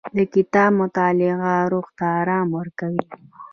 د 0.15 0.17
کتاب 0.33 0.71
مطالعه 0.81 1.55
روح 1.71 1.87
ته 1.97 2.05
ارام 2.19 2.47
ورکوي. 2.57 3.03